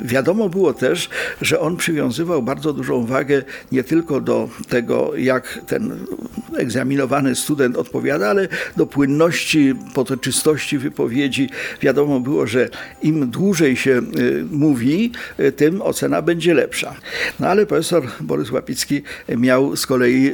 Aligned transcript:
wiadomo 0.02 0.48
było 0.48 0.74
też, 0.74 1.08
że 1.40 1.60
on 1.60 1.76
przywiązywał 1.76 2.42
bardzo 2.42 2.72
dużą 2.72 3.06
wagę 3.06 3.42
nie 3.72 3.84
tylko 3.84 4.20
do 4.20 4.48
tego, 4.68 5.12
jak 5.16 5.58
ten 5.66 6.06
egzaminowany 6.56 7.36
student 7.36 7.76
odpowiada, 7.76 8.28
ale 8.30 8.48
do 8.76 8.86
płynności, 8.86 9.74
potoczystości 9.94 10.78
wypowiedzi. 10.78 11.50
Wiadomo 11.80 12.20
było, 12.20 12.46
że 12.46 12.68
im 13.02 13.30
dłużej 13.30 13.76
się 13.76 14.02
y, 14.18 14.44
mówi, 14.50 15.12
tym 15.56 15.82
ocena 15.82 16.22
będzie 16.22 16.54
lepsza. 16.54 16.94
No 17.40 17.48
ale 17.48 17.66
profesor 17.66 18.02
Borys 18.20 18.50
Łapicki 18.50 19.02
miał 19.28 19.76
z 19.76 19.86
kolei 19.86 20.32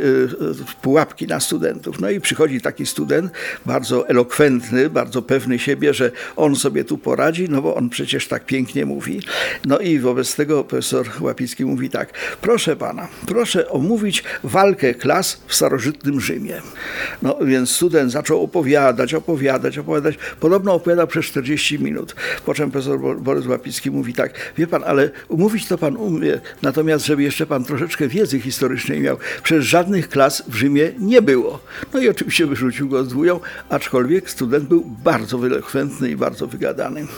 pułapki 0.83 1.27
na 1.27 1.41
studentów. 1.41 2.00
No 2.00 2.11
i 2.11 2.20
przychodzi 2.20 2.61
taki 2.61 2.86
student, 2.86 3.33
bardzo 3.66 4.08
elokwentny, 4.08 4.91
bardzo 4.91 5.22
pewny 5.22 5.58
siebie, 5.58 5.94
że 5.94 6.11
on 6.36 6.56
sobie 6.59 6.84
tu 6.84 6.98
poradzi, 6.98 7.48
no 7.48 7.62
bo 7.62 7.75
on 7.75 7.89
przecież 7.89 8.28
tak 8.28 8.47
pięknie 8.47 8.87
mówi. 8.87 9.20
No 9.64 9.78
i 9.78 9.98
wobec 9.98 10.37
tego 10.37 10.64
profesor 10.64 11.06
Łapicki 11.20 11.64
mówi 11.64 11.91
tak, 11.91 12.12
proszę 12.41 12.77
pana, 12.77 13.09
proszę 13.27 13.69
omówić 13.69 14.25
walkę 14.45 14.95
klas 14.95 15.41
w 15.47 15.55
starożytnym 15.55 16.20
Rzymie. 16.20 16.62
No 17.23 17.36
więc 17.45 17.70
student 17.70 18.12
zaczął 18.12 18.42
opowiadać, 18.42 19.14
opowiadać, 19.14 19.79
opowiadać. 19.79 20.19
Podobno 20.41 20.75
opowiadał 20.75 21.06
przez 21.06 21.27
40 21.27 21.79
minut. 21.79 22.14
Po 22.47 22.55
czym 22.55 22.70
profesor 22.70 23.01
Bo- 23.01 23.14
Borys 23.14 23.47
Łapicki 23.47 23.91
mówi 23.91 24.14
tak, 24.14 24.34
wie 24.59 24.67
pan, 24.67 24.83
ale 24.86 25.11
umówić 25.29 25.67
to 25.67 25.79
pan 25.79 25.97
umie, 25.97 26.41
natomiast 26.62 27.06
żeby 27.06 27.23
jeszcze 27.23 27.47
pan 27.47 27.64
troszeczkę 27.64 28.09
wiedzy 28.09 28.41
historycznej 28.41 29.01
miał, 29.01 29.17
przecież 29.42 29.64
żadnych 29.64 30.09
klas 30.09 30.42
w 30.48 30.55
Rzymie 30.55 30.92
nie 30.98 31.23
było. 31.23 31.61
No 31.95 32.01
i 32.01 32.09
oczywiście 32.09 32.47
wyrzucił 32.47 32.89
go 32.89 33.05
z 33.05 33.09
dwóją, 33.09 33.41
aczkolwiek 33.69 34.31
student 34.31 34.69
był 34.69 34.84
bardzo 35.05 35.39
wyelokwentny 35.39 36.11
i 36.11 36.17
bardzo 36.17 36.47
forget 36.48 36.77
that 36.77 36.92
name 36.92 37.08